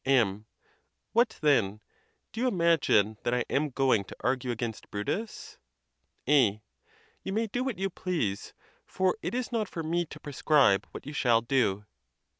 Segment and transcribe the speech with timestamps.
[0.03, 0.47] M.
[1.13, 1.79] What, then?
[2.31, 4.89] do you imagine that I am going to argue against.
[4.89, 5.59] Brutus?
[6.27, 6.63] A.
[7.21, 8.55] You may do what you please;
[8.87, 11.85] for it is not for me to prescribe what you shall do.